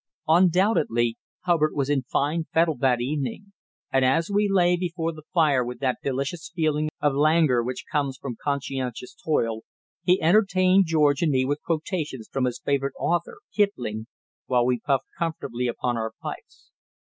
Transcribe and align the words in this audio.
Undoubtedly 0.27 1.15
Hubbard 1.41 1.73
was 1.75 1.87
in 1.87 2.01
fine 2.01 2.47
fettle 2.55 2.75
that 2.77 2.99
evening, 2.99 3.53
and 3.91 4.03
as 4.03 4.31
we 4.31 4.49
lay 4.51 4.75
before 4.75 5.13
the 5.13 5.21
fire 5.31 5.63
with 5.63 5.77
that 5.79 5.99
delicious 6.01 6.51
feeling 6.55 6.89
of 6.99 7.13
languor 7.13 7.61
which 7.63 7.85
comes 7.91 8.17
from 8.17 8.35
conscientious 8.43 9.13
toil, 9.13 9.61
he 10.01 10.19
entertained 10.19 10.85
George 10.87 11.21
and 11.21 11.31
me 11.31 11.45
with 11.45 11.61
quotations 11.61 12.27
from 12.31 12.45
his 12.45 12.59
favourite 12.59 12.95
author, 12.99 13.37
Kipling, 13.55 14.07
while 14.47 14.65
we 14.65 14.79
puffed 14.79 15.05
comfortably 15.19 15.67
upon 15.67 15.97
our 15.97 16.13
pipes. 16.19 16.71